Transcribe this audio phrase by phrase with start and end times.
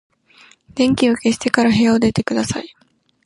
[0.73, 2.73] 電気を消してから部屋を出てください。